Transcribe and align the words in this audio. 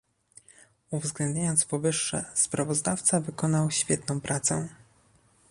Uwzględniając 0.91 1.65
powyższe 1.65 2.25
sprawozdawca 2.33 3.19
wykonał 3.19 3.71
świetną 3.71 4.21
pracę 4.21 4.69